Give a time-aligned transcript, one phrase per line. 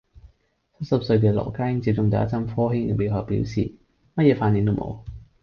[0.79, 3.71] 七十幾歲嘅羅家英接種第一針科興疫苗後表示：
[4.15, 4.97] 乜嘢反應都冇